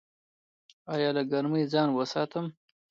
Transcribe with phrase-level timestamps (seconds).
[0.93, 2.45] ایا له ګرمۍ ځان وساتم؟